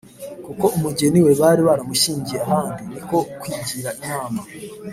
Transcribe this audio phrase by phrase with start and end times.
[0.45, 2.81] kuko umugeni we bari baramushyingiye ahandi.
[2.91, 4.41] ni ko kwigira inama